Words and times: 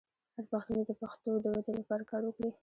هر 0.35 0.45
پښتون 0.51 0.75
دې 0.79 0.83
د 0.89 0.91
پښتو 1.01 1.29
د 1.43 1.45
ودې 1.53 1.71
لپاره 1.79 2.03
کار 2.11 2.21
وکړي. 2.25 2.49